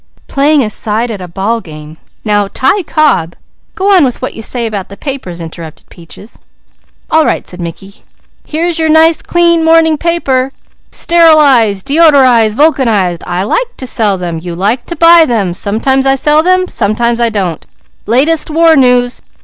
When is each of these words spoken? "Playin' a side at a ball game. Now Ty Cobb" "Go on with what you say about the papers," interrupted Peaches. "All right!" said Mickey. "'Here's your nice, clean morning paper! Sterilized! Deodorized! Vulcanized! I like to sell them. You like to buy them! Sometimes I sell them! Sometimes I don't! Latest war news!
"Playin' 0.25 0.61
a 0.63 0.71
side 0.71 1.11
at 1.11 1.21
a 1.21 1.27
ball 1.27 1.61
game. 1.61 1.99
Now 2.25 2.47
Ty 2.47 2.81
Cobb" 2.81 3.35
"Go 3.75 3.91
on 3.93 4.03
with 4.03 4.19
what 4.19 4.33
you 4.33 4.41
say 4.41 4.65
about 4.65 4.89
the 4.89 4.97
papers," 4.97 5.39
interrupted 5.39 5.91
Peaches. 5.91 6.39
"All 7.11 7.23
right!" 7.23 7.47
said 7.47 7.61
Mickey. 7.61 8.01
"'Here's 8.43 8.79
your 8.79 8.89
nice, 8.89 9.21
clean 9.21 9.63
morning 9.63 9.99
paper! 9.99 10.53
Sterilized! 10.91 11.85
Deodorized! 11.85 12.55
Vulcanized! 12.57 13.23
I 13.27 13.43
like 13.43 13.77
to 13.77 13.85
sell 13.85 14.17
them. 14.17 14.39
You 14.41 14.55
like 14.55 14.87
to 14.87 14.95
buy 14.95 15.23
them! 15.23 15.53
Sometimes 15.53 16.07
I 16.07 16.15
sell 16.15 16.41
them! 16.41 16.67
Sometimes 16.67 17.21
I 17.21 17.29
don't! 17.29 17.63
Latest 18.07 18.49
war 18.49 18.75
news! 18.75 19.21